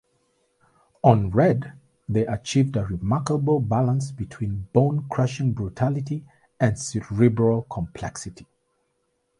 On 1.03 1.29
"Red", 1.29 1.73
they 2.09 2.25
achieved 2.25 2.75
a 2.75 2.85
remarkable 2.85 3.59
balance 3.59 4.09
between 4.09 4.67
bone-crushing 4.73 5.53
brutality 5.53 6.25
and 6.59 6.79
cerebral 6.79 7.67
complexity. 7.69 8.47